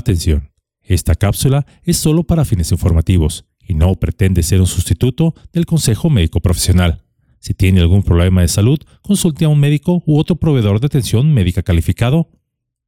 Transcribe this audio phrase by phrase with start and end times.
[0.00, 0.50] Atención,
[0.80, 6.08] esta cápsula es solo para fines informativos y no pretende ser un sustituto del consejo
[6.08, 7.04] médico profesional.
[7.38, 11.34] Si tiene algún problema de salud, consulte a un médico u otro proveedor de atención
[11.34, 12.30] médica calificado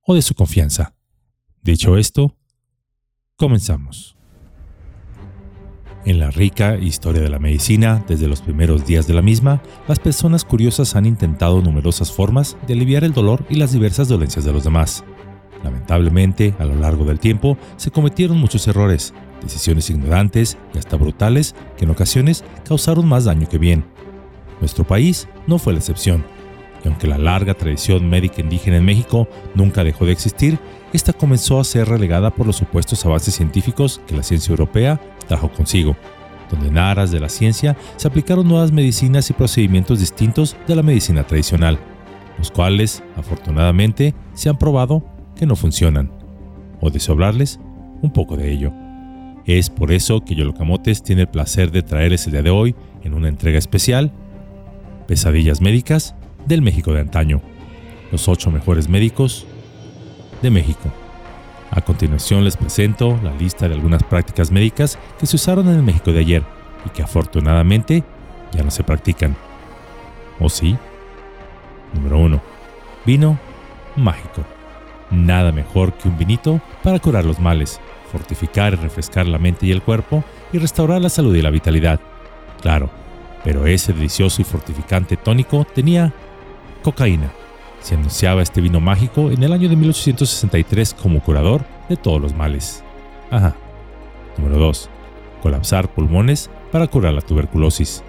[0.01, 0.95] o de su confianza.
[1.61, 2.39] Dicho esto,
[3.37, 4.17] comenzamos.
[6.07, 9.99] En la rica historia de la medicina, desde los primeros días de la misma, las
[9.99, 14.53] personas curiosas han intentado numerosas formas de aliviar el dolor y las diversas dolencias de
[14.53, 15.05] los demás.
[15.63, 21.55] Lamentablemente, a lo largo del tiempo, se cometieron muchos errores, decisiones ignorantes y hasta brutales
[21.77, 23.85] que en ocasiones causaron más daño que bien.
[24.61, 26.25] Nuestro país no fue la excepción,
[26.85, 30.59] y aunque la larga tradición médica indígena en México nunca dejó de existir,
[30.93, 35.51] esta comenzó a ser relegada por los supuestos avances científicos que la ciencia europea trajo
[35.51, 35.97] consigo,
[36.51, 40.83] donde en aras de la ciencia se aplicaron nuevas medicinas y procedimientos distintos de la
[40.83, 41.79] medicina tradicional,
[42.39, 45.05] los cuales, afortunadamente, se han probado
[45.37, 46.11] que no funcionan.
[46.81, 47.61] O deseo hablarles
[48.03, 48.73] un poco de ello.
[49.45, 53.15] Es por eso que Yolocamotes tiene el placer de traerles el día de hoy, en
[53.15, 54.13] una entrega especial,
[55.07, 56.15] Pesadillas Médicas
[56.47, 57.41] del México de antaño.
[58.11, 59.47] Los ocho mejores médicos
[60.43, 60.93] de México.
[61.71, 65.83] A continuación les presento la lista de algunas prácticas médicas que se usaron en el
[65.83, 66.43] México de ayer
[66.85, 68.05] y que afortunadamente
[68.53, 69.35] ya no se practican.
[70.39, 70.77] ¿O sí?
[71.95, 72.41] Número 1.
[73.07, 73.39] Vino
[73.97, 74.45] mágico.
[75.13, 79.71] Nada mejor que un vinito para curar los males, fortificar y refrescar la mente y
[79.71, 82.01] el cuerpo y restaurar la salud y la vitalidad.
[82.63, 82.91] Claro,
[83.45, 86.13] pero ese delicioso y fortificante tónico tenía
[86.83, 87.31] cocaína.
[87.81, 92.35] Se anunciaba este vino mágico en el año de 1863 como curador de todos los
[92.35, 92.83] males.
[93.31, 93.55] Ajá.
[94.39, 94.89] Número 2.
[95.43, 98.03] Colapsar pulmones para curar la tuberculosis.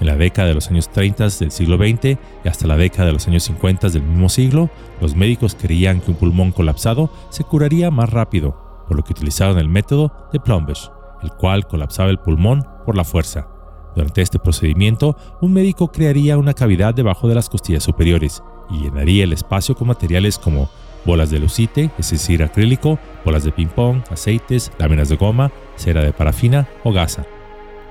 [0.00, 3.12] En la década de los años 30 del siglo XX y hasta la década de
[3.12, 7.90] los años 50 del mismo siglo, los médicos creían que un pulmón colapsado se curaría
[7.90, 10.90] más rápido, por lo que utilizaron el método de Plombage,
[11.22, 13.48] el cual colapsaba el pulmón por la fuerza.
[13.96, 19.24] Durante este procedimiento, un médico crearía una cavidad debajo de las costillas superiores y llenaría
[19.24, 20.70] el espacio con materiales como
[21.04, 26.12] bolas de lucite, es decir, acrílico, bolas de ping-pong, aceites, láminas de goma, cera de
[26.12, 27.26] parafina o gasa.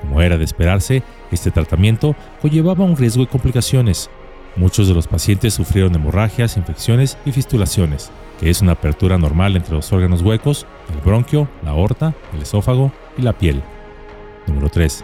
[0.02, 4.10] Como era de esperarse, este tratamiento conllevaba un riesgo de complicaciones.
[4.56, 9.76] Muchos de los pacientes sufrieron hemorragias, infecciones y fistulaciones, que es una apertura normal entre
[9.76, 13.62] los órganos huecos, el bronquio, la aorta, el esófago y la piel.
[14.48, 15.04] Número 3.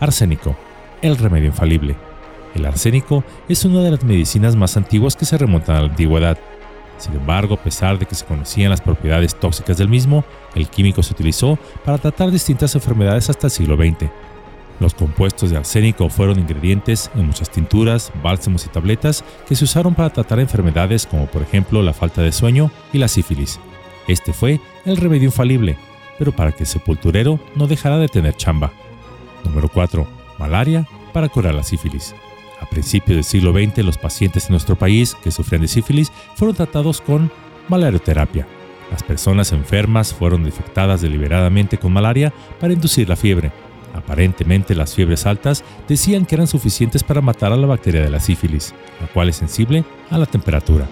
[0.00, 0.56] Arsénico,
[1.00, 1.96] el remedio infalible.
[2.54, 6.38] El arsénico es una de las medicinas más antiguas que se remontan a la antigüedad.
[6.98, 11.02] Sin embargo, a pesar de que se conocían las propiedades tóxicas del mismo, el químico
[11.02, 14.10] se utilizó para tratar distintas enfermedades hasta el siglo XX.
[14.80, 19.94] Los compuestos de arsénico fueron ingredientes en muchas tinturas, bálsamos y tabletas que se usaron
[19.94, 23.60] para tratar enfermedades como por ejemplo la falta de sueño y la sífilis.
[24.08, 25.76] Este fue el remedio infalible,
[26.18, 28.72] pero para que el sepulturero no dejara de tener chamba.
[29.44, 30.06] Número 4.
[30.38, 32.14] Malaria para curar la sífilis.
[32.60, 36.56] A principios del siglo XX, los pacientes en nuestro país que sufrían de sífilis fueron
[36.56, 37.30] tratados con
[37.68, 38.46] malarioterapia.
[38.90, 43.50] Las personas enfermas fueron infectadas deliberadamente con malaria para inducir la fiebre.
[43.94, 48.20] Aparentemente las fiebres altas decían que eran suficientes para matar a la bacteria de la
[48.20, 50.86] sífilis, la cual es sensible a la temperatura.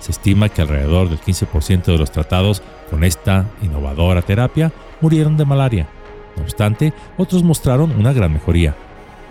[0.00, 5.44] Se estima que alrededor del 15% de los tratados con esta innovadora terapia murieron de
[5.44, 5.88] malaria,
[6.36, 8.74] no obstante, otros mostraron una gran mejoría.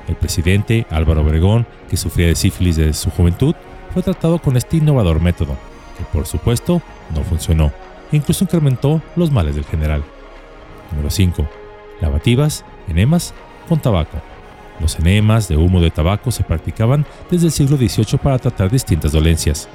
[0.08, 3.56] El presidente Álvaro Obregón, que sufría de sífilis desde su juventud,
[3.94, 5.56] fue tratado con este innovador método,
[5.98, 6.82] que por supuesto
[7.14, 7.72] no funcionó
[8.12, 10.04] e incluso incrementó los males del general.
[10.92, 11.48] Número 5.
[12.02, 13.34] Lavativas, enemas
[13.68, 14.22] con tabaco.
[14.80, 19.14] Los enemas de humo de tabaco se practicaban desde el siglo XVIII para tratar distintas
[19.14, 19.70] dolencias,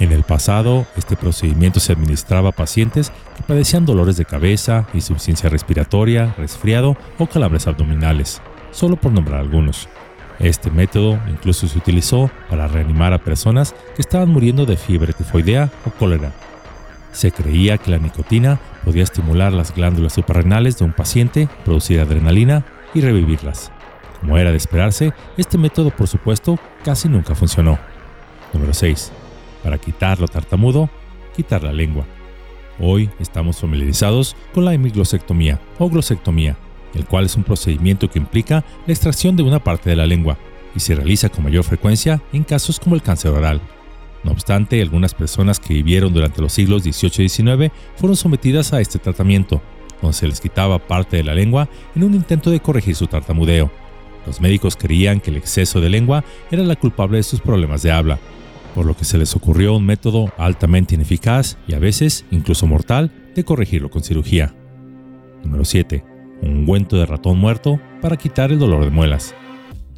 [0.00, 5.50] en el pasado, este procedimiento se administraba a pacientes que padecían dolores de cabeza, insuficiencia
[5.50, 8.40] respiratoria, resfriado o calambres abdominales,
[8.70, 9.90] solo por nombrar algunos.
[10.38, 15.70] Este método incluso se utilizó para reanimar a personas que estaban muriendo de fiebre tifoidea
[15.84, 16.32] o cólera.
[17.12, 22.64] Se creía que la nicotina podía estimular las glándulas suprarrenales de un paciente, producir adrenalina
[22.94, 23.72] y revivirlas.
[24.20, 27.78] Como era de esperarse, este método por supuesto casi nunca funcionó.
[28.52, 29.12] Número 6.
[29.62, 30.90] Para quitar lo tartamudo,
[31.34, 32.04] quitar la lengua.
[32.78, 36.56] Hoy estamos familiarizados con la hemiglosectomía o glosectomía,
[36.94, 40.38] el cual es un procedimiento que implica la extracción de una parte de la lengua
[40.74, 43.60] y se realiza con mayor frecuencia en casos como el cáncer oral.
[44.24, 48.80] No obstante, algunas personas que vivieron durante los siglos XVIII y XIX fueron sometidas a
[48.80, 49.62] este tratamiento,
[50.02, 53.70] donde se les quitaba parte de la lengua en un intento de corregir su tartamudeo.
[54.26, 57.92] Los médicos creían que el exceso de lengua era la culpable de sus problemas de
[57.92, 58.18] habla,
[58.74, 63.10] por lo que se les ocurrió un método altamente ineficaz y a veces incluso mortal
[63.34, 64.54] de corregirlo con cirugía.
[65.42, 66.04] Número 7.
[66.42, 69.34] Un ungüento de ratón muerto para quitar el dolor de muelas.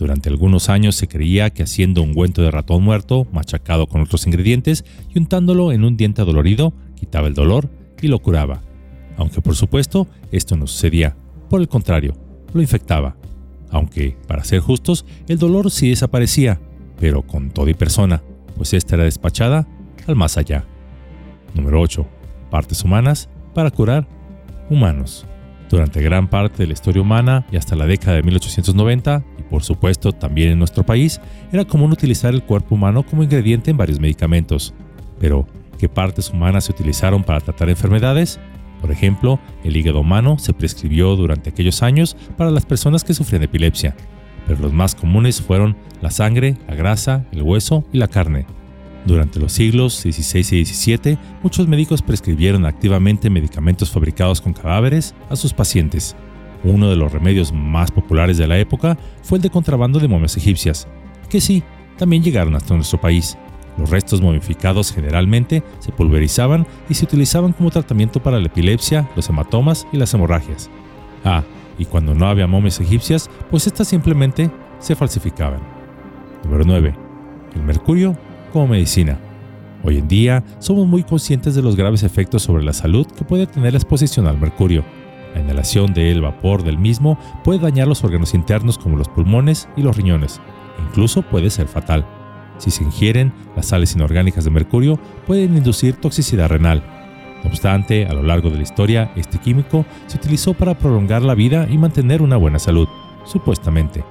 [0.03, 4.27] Durante algunos años se creía que haciendo un ungüento de ratón muerto, machacado con otros
[4.27, 4.85] ingredientes
[5.15, 7.71] y untándolo en un diente adolorido, quitaba el dolor
[8.01, 8.63] y lo curaba.
[9.17, 11.15] Aunque por supuesto esto no sucedía,
[11.49, 12.17] por el contrario,
[12.53, 13.15] lo infectaba.
[13.71, 16.59] Aunque, para ser justos, el dolor sí desaparecía,
[16.99, 18.25] pero con todo y persona,
[18.57, 19.69] pues esta era despachada
[20.09, 20.65] al más allá.
[21.55, 22.05] Número 8.
[22.51, 24.09] Partes humanas para curar
[24.69, 25.27] humanos.
[25.73, 29.63] Durante gran parte de la historia humana y hasta la década de 1890, y por
[29.63, 31.19] supuesto también en nuestro país,
[31.51, 34.75] era común utilizar el cuerpo humano como ingrediente en varios medicamentos.
[35.19, 35.47] Pero,
[35.79, 38.39] ¿qué partes humanas se utilizaron para tratar enfermedades?
[38.83, 43.43] Por ejemplo, el hígado humano se prescribió durante aquellos años para las personas que sufrían
[43.43, 43.97] epilepsia,
[44.47, 48.45] pero los más comunes fueron la sangre, la grasa, el hueso y la carne.
[49.05, 55.35] Durante los siglos XVI y XVII, muchos médicos prescribieron activamente medicamentos fabricados con cadáveres a
[55.35, 56.15] sus pacientes.
[56.63, 60.37] Uno de los remedios más populares de la época fue el de contrabando de momias
[60.37, 60.87] egipcias,
[61.29, 61.65] que sí,
[61.99, 63.37] también llegaron hasta nuestro país.
[63.77, 69.29] Los restos momificados generalmente se pulverizaban y se utilizaban como tratamiento para la epilepsia, los
[69.29, 70.71] hematomas y las hemorragias.
[71.25, 71.43] Ah,
[71.79, 75.61] y cuando no había momias egipcias, pues estas simplemente se falsificaban.
[76.45, 76.95] Número 9.
[77.57, 78.17] El mercurio
[78.53, 79.19] como medicina.
[79.83, 83.47] Hoy en día somos muy conscientes de los graves efectos sobre la salud que puede
[83.47, 84.85] tener la exposición al mercurio.
[85.35, 89.83] La inhalación del vapor del mismo puede dañar los órganos internos como los pulmones y
[89.83, 90.41] los riñones,
[90.79, 92.07] e incluso puede ser fatal.
[92.59, 96.85] Si se ingieren, las sales inorgánicas de mercurio pueden inducir toxicidad renal.
[97.43, 101.35] No obstante, a lo largo de la historia, este químico se utilizó para prolongar la
[101.35, 102.87] vida y mantener una buena salud,
[103.25, 104.05] supuestamente.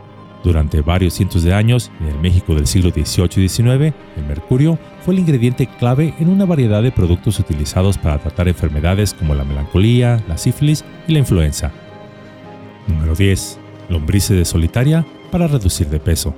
[0.44, 4.80] Durante varios cientos de años, en el México del siglo XVIII y XIX, el mercurio
[5.06, 9.44] fue el ingrediente clave en una variedad de productos utilizados para tratar enfermedades como la
[9.44, 11.72] melancolía, la sífilis y la influenza.
[12.88, 13.60] Número 10.
[13.90, 16.34] Lombrices de solitaria para reducir de peso.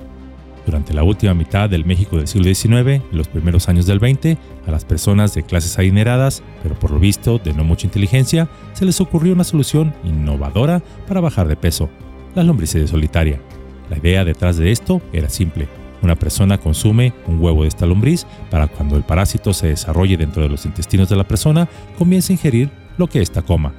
[0.66, 4.38] Durante la última mitad del México del siglo XIX y los primeros años del XX,
[4.66, 8.84] a las personas de clases adineradas, pero por lo visto de no mucha inteligencia, se
[8.84, 11.90] les ocurrió una solución innovadora para bajar de peso,
[12.34, 13.40] las lombrices de solitaria.
[13.90, 15.68] La idea detrás de esto era simple.
[16.02, 20.42] Una persona consume un huevo de esta lombriz para cuando el parásito se desarrolle dentro
[20.42, 23.72] de los intestinos de la persona, comience a ingerir lo que ésta coma.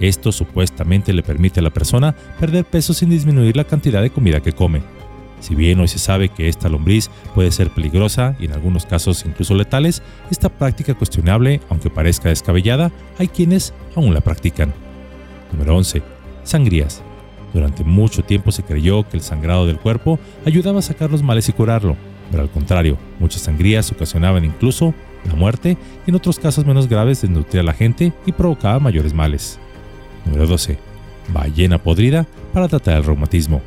[0.00, 4.40] Esto supuestamente le permite a la persona perder peso sin disminuir la cantidad de comida
[4.40, 4.82] que come.
[5.40, 9.24] Si bien hoy se sabe que esta lombriz puede ser peligrosa y en algunos casos
[9.24, 14.74] incluso letales, esta práctica cuestionable, aunque parezca descabellada, hay quienes aún la practican.
[15.52, 16.02] Número 11.
[16.42, 17.02] Sangrías.
[17.54, 21.48] Durante mucho tiempo se creyó que el sangrado del cuerpo ayudaba a sacar los males
[21.48, 21.96] y curarlo,
[22.30, 24.94] pero al contrario, muchas sangrías ocasionaban incluso
[25.26, 29.14] la muerte y en otros casos menos graves desnutría a la gente y provocaba mayores
[29.14, 29.58] males.
[30.24, 30.78] Número 12.
[31.32, 33.62] Ballena podrida para tratar el reumatismo.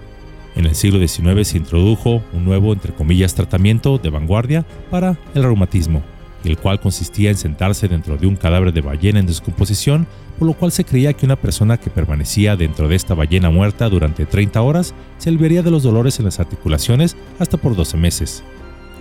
[0.55, 5.43] En el siglo XIX se introdujo un nuevo, entre comillas, tratamiento de vanguardia para el
[5.43, 6.01] reumatismo,
[6.43, 10.07] el cual consistía en sentarse dentro de un cadáver de ballena en descomposición,
[10.39, 13.89] por lo cual se creía que una persona que permanecía dentro de esta ballena muerta
[13.89, 18.43] durante 30 horas se aliviaría de los dolores en las articulaciones hasta por 12 meses.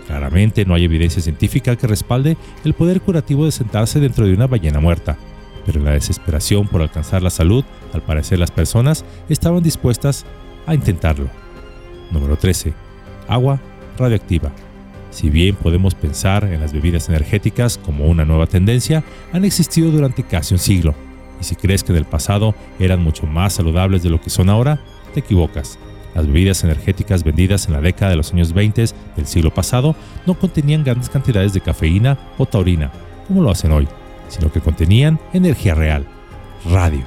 [0.06, 4.46] Claramente no hay evidencia científica que respalde el poder curativo de sentarse dentro de una
[4.46, 5.16] ballena muerta,
[5.64, 10.26] pero en la desesperación por alcanzar la salud, al parecer las personas estaban dispuestas
[10.66, 11.28] a intentarlo.
[12.11, 12.75] Número 13.
[13.28, 13.61] Agua
[13.97, 14.50] radioactiva.
[15.11, 19.02] Si bien podemos pensar en las bebidas energéticas como una nueva tendencia,
[19.33, 20.95] han existido durante casi un siglo.
[21.40, 24.49] Y si crees que en el pasado eran mucho más saludables de lo que son
[24.49, 24.81] ahora,
[25.12, 25.79] te equivocas.
[26.14, 28.85] Las bebidas energéticas vendidas en la década de los años 20
[29.17, 32.93] del siglo pasado no contenían grandes cantidades de cafeína o taurina,
[33.26, 33.88] como lo hacen hoy,
[34.29, 36.07] sino que contenían energía real,
[36.69, 37.02] radio,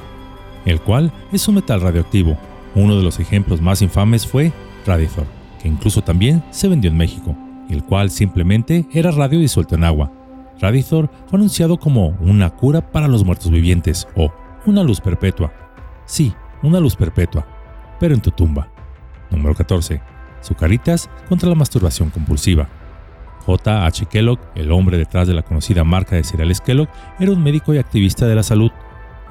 [0.66, 2.38] el cual es un metal radioactivo.
[2.76, 4.52] Uno de los ejemplos más infames fue
[4.86, 5.26] Radithor,
[5.62, 7.38] que incluso también se vendió en México
[7.70, 10.12] el cual simplemente era radio disuelto en agua.
[10.60, 14.34] Radithor fue anunciado como una cura para los muertos vivientes o
[14.66, 15.52] una luz perpetua.
[16.06, 17.46] Sí, una luz perpetua,
[18.00, 18.70] pero en tu tumba.
[19.30, 20.02] Número 14.
[20.42, 22.70] Sucaritas contra la masturbación compulsiva.
[23.46, 23.86] J.
[23.86, 24.06] H.
[24.06, 26.88] Kellogg, el hombre detrás de la conocida marca de cereales Kellogg,
[27.20, 28.72] era un médico y activista de la salud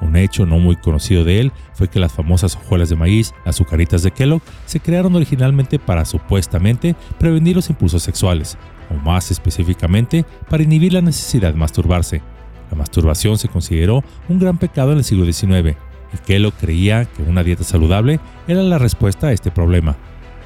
[0.03, 4.03] un hecho no muy conocido de él fue que las famosas hojuelas de maíz, azucaritas
[4.03, 8.57] de Kellogg, se crearon originalmente para supuestamente prevenir los impulsos sexuales,
[8.89, 12.21] o más específicamente para inhibir la necesidad de masturbarse.
[12.69, 15.77] La masturbación se consideró un gran pecado en el siglo XIX,
[16.13, 19.95] y Kellogg creía que una dieta saludable era la respuesta a este problema.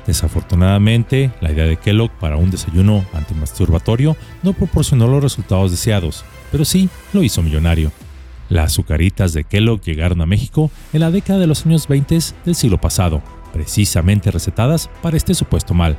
[0.06, 6.64] Desafortunadamente, la idea de Kellogg para un desayuno antimasturbatorio no proporcionó los resultados deseados, pero
[6.64, 7.92] sí lo hizo millonario.
[8.50, 12.56] Las azucaritas de Kellogg llegaron a México en la década de los años 20 del
[12.56, 13.22] siglo pasado,
[13.54, 15.98] precisamente recetadas para este supuesto mal.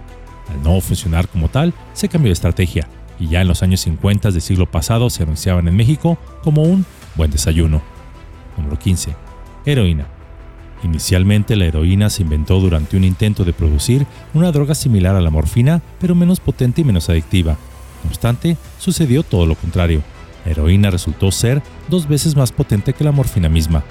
[0.50, 2.88] Al no funcionar como tal, se cambió de estrategia
[3.20, 6.86] y ya en los años 50 del siglo pasado se anunciaban en México como un
[7.16, 7.82] buen desayuno.
[8.56, 9.14] Número 15.
[9.66, 10.06] Heroína.
[10.84, 15.30] Inicialmente la heroína se inventó durante un intento de producir una droga similar a la
[15.30, 17.58] morfina, pero menos potente y menos adictiva.
[18.04, 20.02] No obstante, sucedió todo lo contrario.
[20.48, 23.84] La heroína resultó ser dos veces más potente que la morfina misma.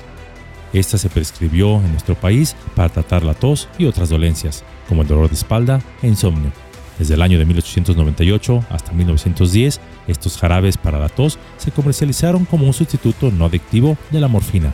[0.74, 5.08] Esta se prescribió en nuestro país para tratar la tos y otras dolencias, como el
[5.08, 6.52] dolor de espalda e insomnio.
[6.98, 12.66] Desde el año de 1898 hasta 1910, estos jarabes para la tos se comercializaron como
[12.66, 14.74] un sustituto no adictivo de la morfina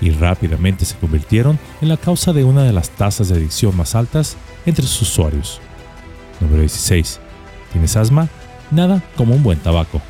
[0.00, 3.96] y rápidamente se convirtieron en la causa de una de las tasas de adicción más
[3.96, 5.60] altas entre sus usuarios.
[6.38, 7.18] Número 16.
[7.72, 8.28] ¿Tienes asma?
[8.70, 10.00] Nada como un buen tabaco.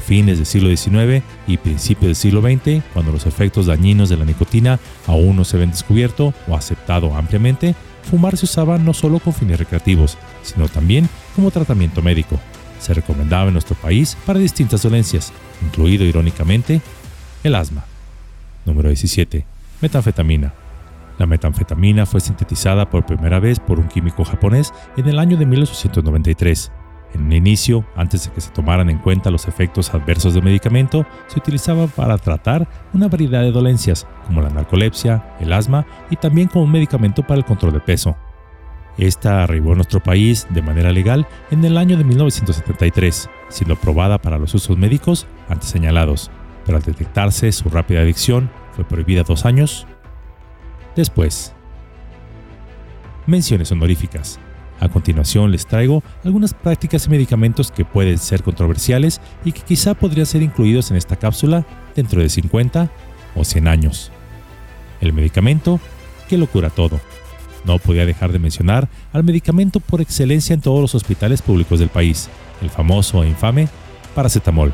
[0.00, 4.24] Fines del siglo XIX y principios del siglo XX, cuando los efectos dañinos de la
[4.24, 9.32] nicotina aún no se habían descubierto o aceptado ampliamente, fumar se usaba no solo con
[9.32, 12.40] fines recreativos, sino también como tratamiento médico.
[12.80, 16.80] Se recomendaba en nuestro país para distintas dolencias, incluido irónicamente
[17.44, 17.84] el asma.
[18.64, 19.44] Número 17.
[19.80, 20.52] Metanfetamina.
[21.18, 25.44] La metanfetamina fue sintetizada por primera vez por un químico japonés en el año de
[25.44, 26.72] 1893.
[27.14, 31.04] En un inicio, antes de que se tomaran en cuenta los efectos adversos del medicamento,
[31.26, 36.48] se utilizaba para tratar una variedad de dolencias, como la narcolepsia, el asma y también
[36.48, 38.16] como un medicamento para el control de peso.
[38.96, 44.18] Esta arribó a nuestro país de manera legal en el año de 1973, siendo aprobada
[44.18, 46.30] para los usos médicos antes señalados,
[46.64, 49.86] pero al detectarse su rápida adicción fue prohibida dos años
[50.96, 51.54] después.
[53.26, 54.38] Menciones honoríficas.
[54.80, 59.92] A continuación les traigo algunas prácticas y medicamentos que pueden ser controversiales y que quizá
[59.94, 62.90] podrían ser incluidos en esta cápsula dentro de 50
[63.36, 64.10] o 100 años.
[65.02, 65.78] El medicamento
[66.28, 66.98] que lo cura todo.
[67.64, 71.90] No podía dejar de mencionar al medicamento por excelencia en todos los hospitales públicos del
[71.90, 72.30] país,
[72.62, 73.68] el famoso e infame
[74.14, 74.72] paracetamol.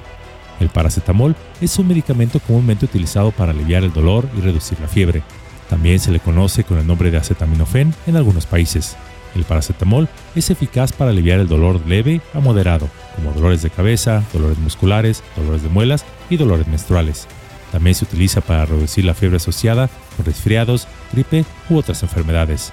[0.60, 5.22] El paracetamol es un medicamento comúnmente utilizado para aliviar el dolor y reducir la fiebre.
[5.68, 8.96] También se le conoce con el nombre de acetaminofén en algunos países.
[9.36, 14.24] El paracetamol es eficaz para aliviar el dolor leve a moderado, como dolores de cabeza,
[14.32, 17.28] dolores musculares, dolores de muelas y dolores menstruales.
[17.70, 22.72] También se utiliza para reducir la fiebre asociada con resfriados, gripe u otras enfermedades.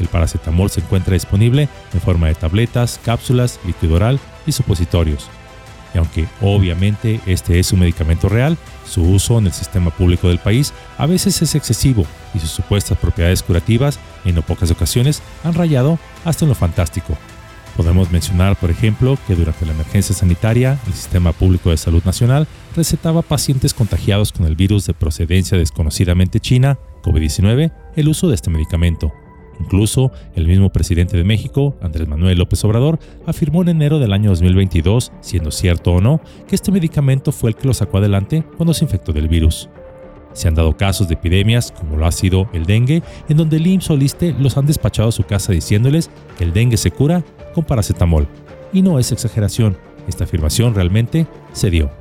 [0.00, 5.28] El paracetamol se encuentra disponible en forma de tabletas, cápsulas, líquido oral y supositorios.
[5.94, 8.56] Y aunque obviamente este es un medicamento real,
[8.86, 12.98] su uso en el sistema público del país a veces es excesivo y sus supuestas
[12.98, 17.16] propiedades curativas en no pocas ocasiones han rayado hasta en lo fantástico.
[17.76, 22.46] Podemos mencionar, por ejemplo, que durante la emergencia sanitaria, el Sistema Público de Salud Nacional
[22.76, 28.34] recetaba a pacientes contagiados con el virus de procedencia desconocidamente china, COVID-19, el uso de
[28.34, 29.14] este medicamento,
[29.60, 34.30] Incluso el mismo presidente de México, Andrés Manuel López Obrador, afirmó en enero del año
[34.30, 38.74] 2022, siendo cierto o no, que este medicamento fue el que lo sacó adelante cuando
[38.74, 39.68] se infectó del virus.
[40.32, 43.66] Se han dado casos de epidemias, como lo ha sido el dengue, en donde el
[43.66, 47.24] IMSS o Liste los han despachado a su casa diciéndoles que el dengue se cura
[47.52, 48.28] con paracetamol.
[48.72, 49.76] Y no es exageración,
[50.06, 51.99] esta afirmación realmente se dio.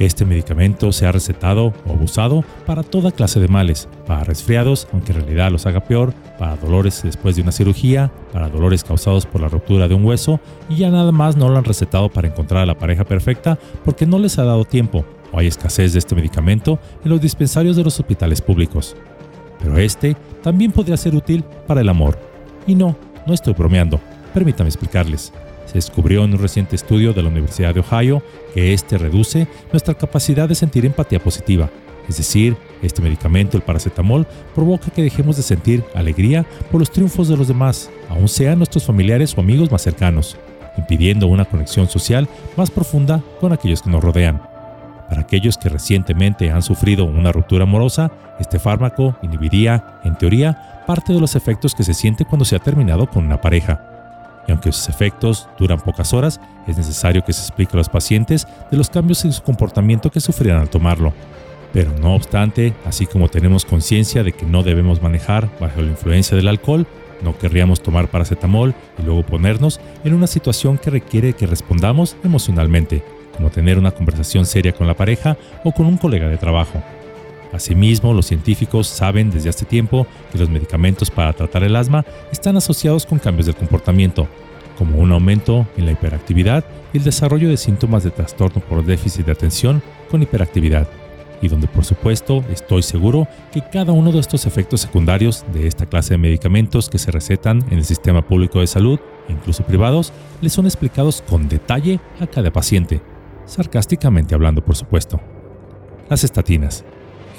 [0.00, 5.12] Este medicamento se ha recetado o abusado para toda clase de males, para resfriados, aunque
[5.12, 9.42] en realidad los haga peor, para dolores después de una cirugía, para dolores causados por
[9.42, 10.40] la ruptura de un hueso,
[10.70, 14.06] y ya nada más no lo han recetado para encontrar a la pareja perfecta porque
[14.06, 17.84] no les ha dado tiempo o hay escasez de este medicamento en los dispensarios de
[17.84, 18.96] los hospitales públicos.
[19.58, 22.18] Pero este también podría ser útil para el amor.
[22.66, 24.00] Y no, no estoy bromeando,
[24.32, 25.30] permítame explicarles.
[25.70, 29.94] Se descubrió en un reciente estudio de la Universidad de Ohio que este reduce nuestra
[29.94, 31.70] capacidad de sentir empatía positiva.
[32.08, 37.28] Es decir, este medicamento, el paracetamol, provoca que dejemos de sentir alegría por los triunfos
[37.28, 40.36] de los demás, aun sean nuestros familiares o amigos más cercanos,
[40.76, 44.42] impidiendo una conexión social más profunda con aquellos que nos rodean.
[45.08, 48.10] Para aquellos que recientemente han sufrido una ruptura amorosa,
[48.40, 52.58] este fármaco inhibiría, en teoría, parte de los efectos que se siente cuando se ha
[52.58, 53.99] terminado con una pareja
[54.50, 58.48] y aunque sus efectos duran pocas horas, es necesario que se explique a los pacientes
[58.68, 61.12] de los cambios en su comportamiento que sufrirán al tomarlo.
[61.72, 66.36] Pero no obstante, así como tenemos conciencia de que no debemos manejar bajo la influencia
[66.36, 66.84] del alcohol,
[67.22, 73.04] no querríamos tomar paracetamol y luego ponernos en una situación que requiere que respondamos emocionalmente,
[73.36, 76.82] como tener una conversación seria con la pareja o con un colega de trabajo.
[77.52, 82.56] Asimismo, los científicos saben desde hace tiempo que los medicamentos para tratar el asma están
[82.56, 84.28] asociados con cambios del comportamiento,
[84.78, 89.26] como un aumento en la hiperactividad y el desarrollo de síntomas de trastorno por déficit
[89.26, 90.88] de atención con hiperactividad.
[91.42, 95.86] y donde por supuesto estoy seguro que cada uno de estos efectos secundarios de esta
[95.86, 100.52] clase de medicamentos que se recetan en el sistema público de salud, incluso privados, les
[100.52, 103.00] son explicados con detalle a cada paciente,
[103.46, 105.18] sarcásticamente hablando por supuesto.
[106.10, 106.84] Las estatinas.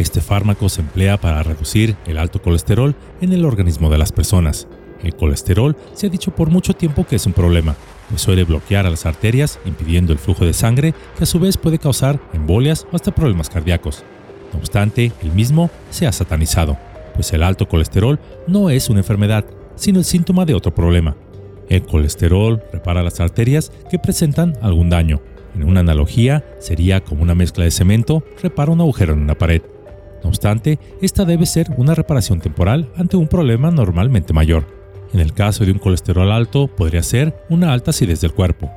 [0.01, 4.67] Este fármaco se emplea para reducir el alto colesterol en el organismo de las personas.
[5.03, 7.75] El colesterol se ha dicho por mucho tiempo que es un problema,
[8.10, 11.55] pues suele bloquear a las arterias impidiendo el flujo de sangre que a su vez
[11.55, 14.03] puede causar embolias o hasta problemas cardíacos.
[14.51, 16.79] No obstante, el mismo se ha satanizado,
[17.13, 21.15] pues el alto colesterol no es una enfermedad, sino el síntoma de otro problema.
[21.70, 25.22] El colesterol repara las arterias que presentan algún daño.
[25.53, 29.62] En una analogía, sería como una mezcla de cemento repara un agujero en una pared.
[30.24, 34.66] No obstante, esta debe ser una reparación temporal ante un problema normalmente mayor.
[35.13, 38.72] En el caso de un colesterol alto, podría ser una alta acidez del cuerpo.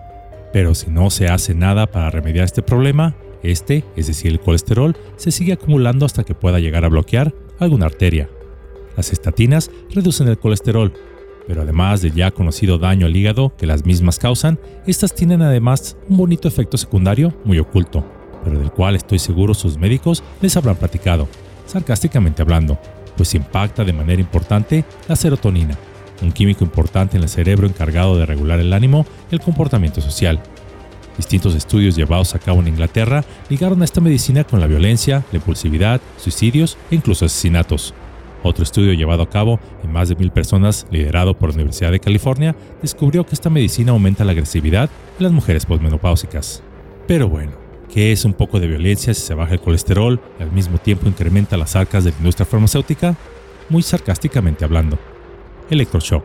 [0.52, 4.96] Pero si no se hace nada para remediar este problema, este, es decir, el colesterol,
[5.16, 8.28] se sigue acumulando hasta que pueda llegar a bloquear alguna arteria.
[8.96, 10.92] Las estatinas reducen el colesterol,
[11.46, 15.96] pero además del ya conocido daño al hígado que las mismas causan, estas tienen además
[16.08, 18.04] un bonito efecto secundario muy oculto,
[18.44, 21.28] pero del cual estoy seguro sus médicos les habrán platicado,
[21.66, 22.78] sarcásticamente hablando,
[23.16, 25.78] pues impacta de manera importante la serotonina,
[26.22, 30.40] un químico importante en el cerebro encargado de regular el ánimo y el comportamiento social.
[31.16, 35.38] Distintos estudios llevados a cabo en Inglaterra ligaron a esta medicina con la violencia, la
[35.38, 37.94] impulsividad, suicidios e incluso asesinatos.
[38.42, 42.00] Otro estudio llevado a cabo en más de mil personas, liderado por la Universidad de
[42.00, 46.62] California, descubrió que esta medicina aumenta la agresividad en las mujeres posmenopáusicas.
[47.06, 47.52] Pero bueno,
[47.92, 51.08] ¿qué es un poco de violencia si se baja el colesterol y al mismo tiempo
[51.08, 53.16] incrementa las arcas de la industria farmacéutica?
[53.68, 54.98] Muy sarcásticamente hablando.
[55.70, 56.24] Electroshock,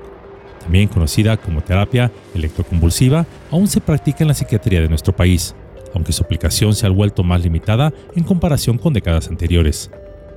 [0.62, 5.56] también conocida como terapia electroconvulsiva, aún se practica en la psiquiatría de nuestro país,
[5.94, 9.90] aunque su aplicación se ha vuelto más limitada en comparación con décadas anteriores.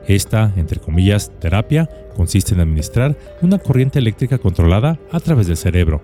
[0.07, 6.03] Esta, entre comillas, terapia consiste en administrar una corriente eléctrica controlada a través del cerebro,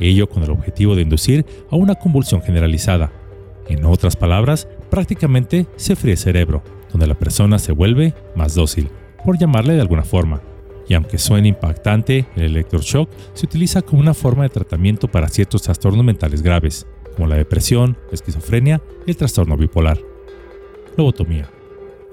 [0.00, 3.12] ello con el objetivo de inducir a una convulsión generalizada,
[3.72, 8.88] en otras palabras, prácticamente se fríe el cerebro, donde la persona se vuelve más dócil,
[9.24, 10.40] por llamarle de alguna forma.
[10.88, 15.62] Y aunque suene impactante, el electroshock se utiliza como una forma de tratamiento para ciertos
[15.62, 19.98] trastornos mentales graves, como la depresión, la esquizofrenia y el trastorno bipolar.
[20.96, 21.48] Lobotomía.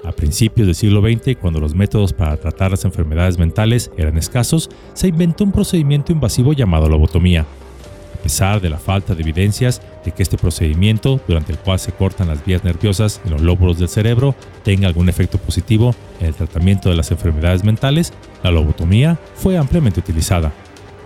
[0.04, 4.70] A principios del siglo XX, cuando los métodos para tratar las enfermedades mentales eran escasos,
[4.94, 7.46] se inventó un procedimiento invasivo llamado lobotomía,
[8.28, 12.28] pesar de la falta de evidencias de que este procedimiento, durante el cual se cortan
[12.28, 14.36] las vías nerviosas en los lóbulos del cerebro,
[14.66, 18.12] tenga algún efecto positivo en el tratamiento de las enfermedades mentales,
[18.44, 20.52] la lobotomía fue ampliamente utilizada.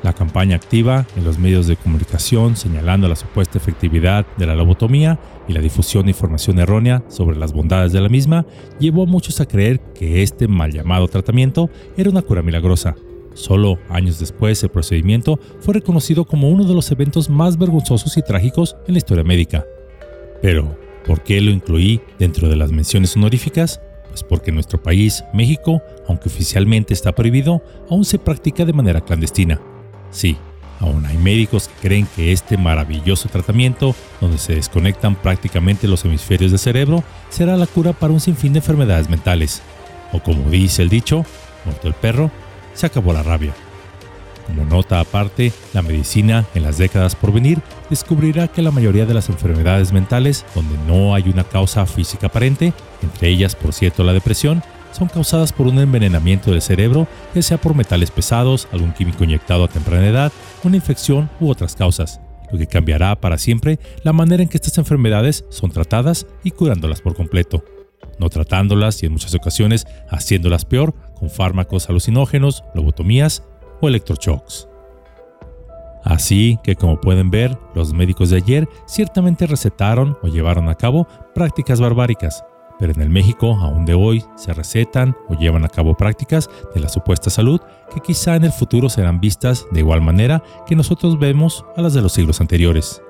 [0.02, 5.20] La campaña activa en los medios de comunicación señalando la supuesta efectividad de la lobotomía
[5.48, 8.48] y la difusión de información errónea sobre las bondades de la misma
[8.80, 12.96] llevó a muchos a creer que este mal llamado tratamiento era una cura milagrosa,
[13.34, 18.22] Solo años después, el procedimiento fue reconocido como uno de los eventos más vergonzosos y
[18.22, 19.66] trágicos en la historia médica.
[20.42, 23.82] Pero, ¿por qué lo incluí dentro de las menciones honoríficas?
[24.10, 29.00] Pues porque en nuestro país, México, aunque oficialmente está prohibido, aún se practica de manera
[29.00, 29.62] clandestina.
[30.10, 30.36] Sí,
[30.82, 36.52] aún hay médicos que creen que este maravilloso tratamiento, donde se desconectan prácticamente los hemisferios
[36.52, 39.62] del cerebro, será la cura para un sinfín de enfermedades mentales.
[40.12, 41.24] O como dice el dicho,
[41.64, 42.32] muerto el perro,
[42.74, 43.54] se acabó la rabia.
[44.48, 49.14] Como nota aparte, la medicina en las décadas por venir descubrirá que la mayoría de
[49.14, 54.14] las enfermedades mentales, donde no hay una causa física aparente, entre ellas por cierto la
[54.14, 59.24] depresión, son causadas por un envenenamiento del cerebro, ya sea por metales pesados, algún químico
[59.24, 60.32] inyectado a temprana edad,
[60.64, 62.20] una infección u otras causas,
[62.52, 67.00] lo que cambiará para siempre la manera en que estas enfermedades son tratadas y curándolas
[67.00, 67.64] por completo,
[68.20, 73.44] no tratándolas y en muchas ocasiones haciéndolas peor con fármacos alucinógenos, lobotomías
[73.80, 74.68] o electroshocks.
[76.04, 81.08] Así que como pueden ver, los médicos de ayer ciertamente recetaron o llevaron a cabo
[81.36, 82.44] prácticas barbáricas,
[82.80, 86.82] pero en el México aún de hoy se recetan o llevan a cabo prácticas de
[86.82, 87.62] la supuesta salud
[87.94, 91.94] que quizá en el futuro serán vistas de igual manera que nosotros vemos a las
[91.94, 93.04] de los siglos anteriores.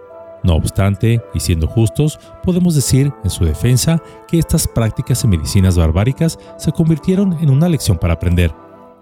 [0.43, 5.77] No obstante, y siendo justos, podemos decir en su defensa que estas prácticas en medicinas
[5.77, 8.53] barbáricas se convirtieron en una lección para aprender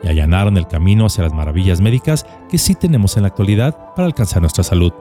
[0.04, 4.06] y allanaron el camino hacia las maravillas médicas que sí tenemos en la actualidad para
[4.06, 4.92] alcanzar nuestra salud.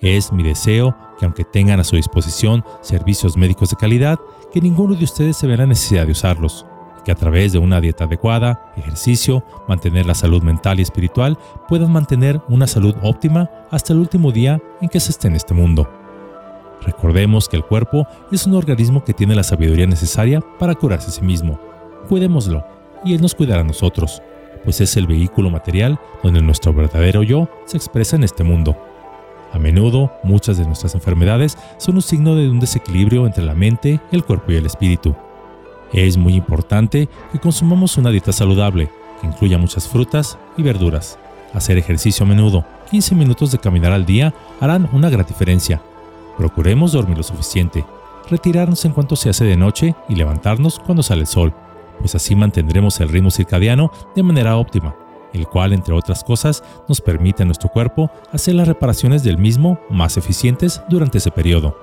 [0.00, 4.18] Es mi deseo que aunque tengan a su disposición servicios médicos de calidad,
[4.52, 6.66] que ninguno de ustedes se vea la necesidad de usarlos
[7.06, 11.38] que a través de una dieta adecuada, ejercicio, mantener la salud mental y espiritual,
[11.68, 15.54] puedan mantener una salud óptima hasta el último día en que se esté en este
[15.54, 15.88] mundo.
[16.82, 21.12] Recordemos que el cuerpo es un organismo que tiene la sabiduría necesaria para curarse a
[21.12, 21.60] sí mismo.
[22.08, 22.64] Cuidémoslo
[23.04, 24.20] y Él nos cuidará a nosotros,
[24.64, 28.76] pues es el vehículo material donde nuestro verdadero yo se expresa en este mundo.
[29.52, 34.00] A menudo, muchas de nuestras enfermedades son un signo de un desequilibrio entre la mente,
[34.10, 35.14] el cuerpo y el espíritu.
[35.92, 41.18] Es muy importante que consumamos una dieta saludable, que incluya muchas frutas y verduras.
[41.54, 45.80] Hacer ejercicio a menudo, 15 minutos de caminar al día harán una gran diferencia.
[46.36, 47.84] Procuremos dormir lo suficiente,
[48.28, 51.54] retirarnos en cuanto se hace de noche y levantarnos cuando sale el sol,
[51.98, 54.94] pues así mantendremos el ritmo circadiano de manera óptima,
[55.32, 59.80] el cual, entre otras cosas, nos permite a nuestro cuerpo hacer las reparaciones del mismo
[59.90, 61.78] más eficientes durante ese periodo.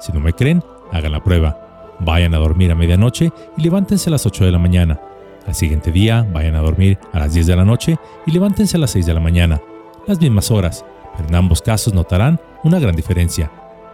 [0.00, 0.62] Si no me creen,
[0.92, 1.63] hagan la prueba.
[2.00, 5.00] Vayan a dormir a medianoche y levántense a las 8 de la mañana.
[5.46, 8.80] Al siguiente día, vayan a dormir a las 10 de la noche y levántense a
[8.80, 9.60] las 6 de la mañana.
[10.06, 10.84] Las mismas horas,
[11.16, 13.50] pero en ambos casos notarán una gran diferencia.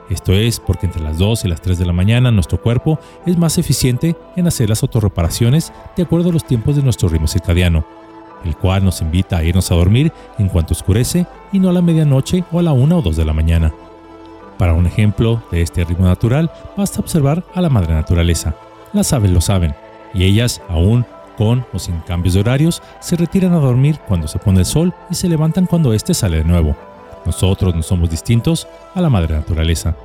[0.09, 3.39] Esto es porque entre las 2 y las 3 de la mañana nuestro cuerpo es
[3.39, 7.85] más eficiente en hacer las autorreparaciones de acuerdo a los tiempos de nuestro ritmo circadiano,
[8.45, 11.83] el cual nos invita a irnos a dormir en cuanto oscurece y no a la
[11.83, 13.73] medianoche o a la 1 o 2 de la mañana.
[14.61, 18.55] Para un ejemplo de este ritmo natural, basta observar a la madre naturaleza.
[18.92, 19.75] Las aves lo saben,
[20.12, 21.07] y ellas, aún
[21.38, 24.92] con o sin cambios de horarios, se retiran a dormir cuando se pone el sol
[25.11, 26.77] y se levantan cuando éste sale de nuevo.
[27.25, 29.96] Nosotros no somos distintos a la madre naturaleza.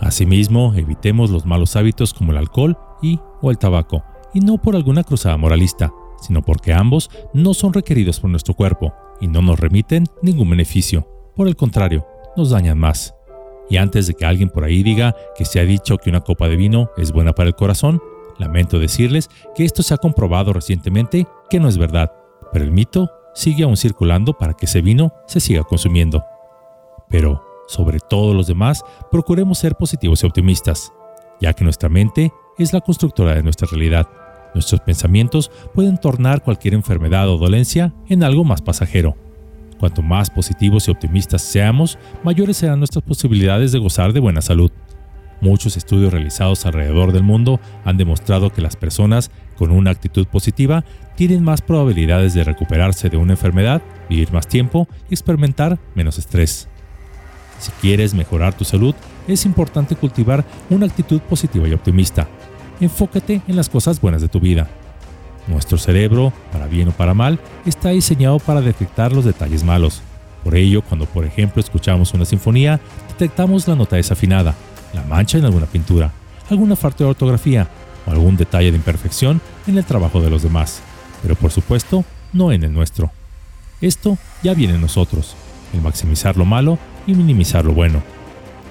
[0.00, 4.02] Asimismo, evitemos los malos hábitos como el alcohol y o el tabaco,
[4.34, 8.92] y no por alguna cruzada moralista, sino porque ambos no son requeridos por nuestro cuerpo
[9.20, 11.06] y no nos remiten ningún beneficio.
[11.36, 12.04] Por el contrario,
[12.36, 13.14] nos dañan más.
[13.70, 16.48] Y antes de que alguien por ahí diga que se ha dicho que una copa
[16.48, 18.02] de vino es buena para el corazón,
[18.36, 22.12] lamento decirles que esto se ha comprobado recientemente que no es verdad,
[22.52, 26.24] pero el mito sigue aún circulando para que ese vino se siga consumiendo.
[27.08, 30.92] Pero, sobre todos los demás, procuremos ser positivos y optimistas,
[31.40, 34.08] ya que nuestra mente es la constructora de nuestra realidad.
[34.52, 39.16] Nuestros pensamientos pueden tornar cualquier enfermedad o dolencia en algo más pasajero.
[39.80, 44.70] Cuanto más positivos y optimistas seamos, mayores serán nuestras posibilidades de gozar de buena salud.
[45.40, 50.84] Muchos estudios realizados alrededor del mundo han demostrado que las personas con una actitud positiva
[51.16, 56.68] tienen más probabilidades de recuperarse de una enfermedad, vivir más tiempo y experimentar menos estrés.
[57.58, 58.94] Si quieres mejorar tu salud,
[59.28, 62.28] es importante cultivar una actitud positiva y optimista.
[62.82, 64.68] Enfócate en las cosas buenas de tu vida
[65.46, 70.02] nuestro cerebro, para bien o para mal, está diseñado para detectar los detalles malos.
[70.44, 74.54] Por ello, cuando por ejemplo escuchamos una sinfonía, detectamos la nota desafinada,
[74.94, 76.12] la mancha en alguna pintura,
[76.48, 77.68] alguna falta de ortografía
[78.06, 80.82] o algún detalle de imperfección en el trabajo de los demás,
[81.22, 83.10] pero por supuesto no en el nuestro.
[83.80, 85.34] Esto ya viene en nosotros,
[85.72, 88.02] el maximizar lo malo y minimizar lo bueno.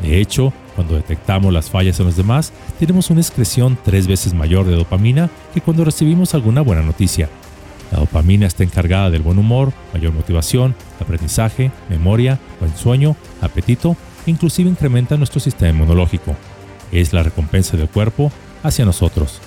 [0.02, 4.66] De hecho, cuando detectamos las fallas en los demás, tenemos una excreción tres veces mayor
[4.66, 7.28] de dopamina que cuando recibimos alguna buena noticia.
[7.92, 14.32] La dopamina está encargada del buen humor, mayor motivación, aprendizaje, memoria, buen sueño, apetito e
[14.32, 16.34] inclusive incrementa nuestro sistema inmunológico.
[16.94, 18.32] Es la recompensa del cuerpo
[18.64, 19.42] hacia nosotros.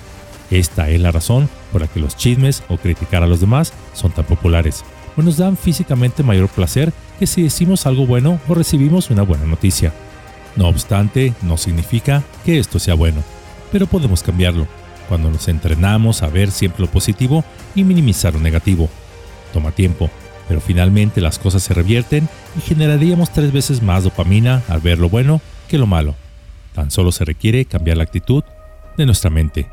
[0.50, 4.12] Esta es la razón por la que los chismes o criticar a los demás son
[4.12, 9.08] tan populares, pues nos dan físicamente mayor placer que si decimos algo bueno o recibimos
[9.08, 9.94] una buena noticia.
[10.56, 13.22] No obstante, no significa que esto sea bueno,
[13.70, 14.66] pero podemos cambiarlo
[15.08, 18.88] cuando nos entrenamos a ver siempre lo positivo y minimizar lo negativo.
[19.52, 20.10] Toma tiempo,
[20.48, 25.08] pero finalmente las cosas se revierten y generaríamos tres veces más dopamina al ver lo
[25.08, 26.14] bueno que lo malo.
[26.74, 28.44] Tan solo se requiere cambiar la actitud
[28.96, 29.68] de nuestra mente.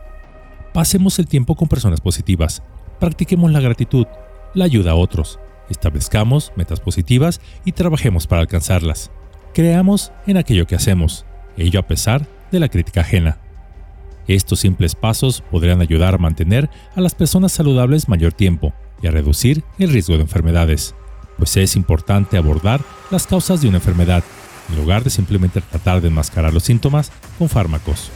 [0.74, 2.62] Pasemos el tiempo con personas positivas,
[3.00, 4.08] practiquemos la gratitud,
[4.54, 5.40] la ayuda a otros,
[5.70, 9.12] establezcamos metas positivas y trabajemos para alcanzarlas.
[9.60, 11.26] Creamos en aquello que hacemos,
[11.58, 13.40] ello a pesar de la crítica ajena.
[14.26, 19.12] Estos simples pasos podrían ayudar a mantener a las personas saludables mayor tiempo y a
[19.12, 20.96] reducir el riesgo de enfermedades,
[21.38, 22.80] pues es importante abordar
[23.12, 24.24] las causas de una enfermedad,
[24.70, 28.12] en lugar de simplemente tratar de enmascarar los síntomas con fármacos.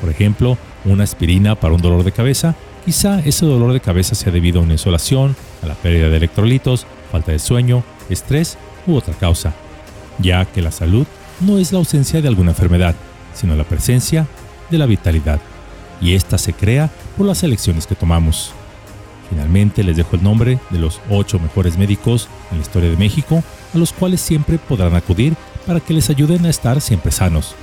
[0.00, 4.32] Por ejemplo, una aspirina para un dolor de cabeza, quizá ese dolor de cabeza sea
[4.32, 8.58] debido a una insolación, a la pérdida de electrolitos, falta de sueño, estrés
[8.88, 9.54] u otra causa
[10.18, 11.06] ya que la salud
[11.40, 12.94] no es la ausencia de alguna enfermedad,
[13.34, 14.26] sino la presencia
[14.70, 15.40] de la vitalidad,
[16.00, 18.52] y esta se crea por las elecciones que tomamos.
[19.30, 23.42] Finalmente les dejo el nombre de los ocho mejores médicos en la historia de México,
[23.74, 25.34] a los cuales siempre podrán acudir
[25.66, 27.54] para que les ayuden a estar siempre sanos.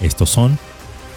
[0.00, 0.58] Estos son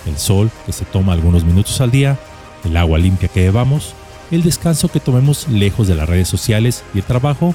[0.05, 2.17] el sol que se toma algunos minutos al día,
[2.63, 3.93] el agua limpia que bebamos,
[4.31, 7.53] el descanso que tomemos lejos de las redes sociales y el trabajo,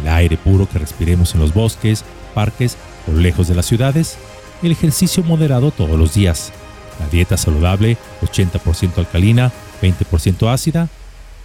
[0.00, 2.76] el aire puro que respiremos en los bosques, parques
[3.08, 4.16] o lejos de las ciudades,
[4.62, 6.52] el ejercicio moderado todos los días,
[7.00, 9.52] la dieta saludable 80% alcalina,
[9.82, 10.88] 20% ácida,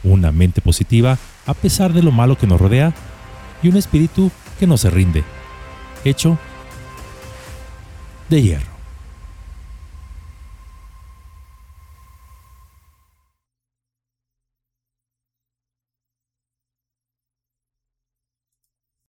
[0.03, 2.93] una mente positiva a pesar de lo malo que nos rodea
[3.63, 5.23] y un espíritu que no se rinde,
[6.03, 6.37] hecho
[8.29, 8.76] de hierro.